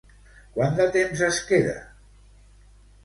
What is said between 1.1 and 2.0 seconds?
es queda?